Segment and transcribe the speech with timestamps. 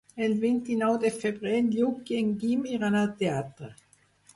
[0.27, 3.75] El vint-i-nou de febrer en Lluc i en Guim iran al teatre.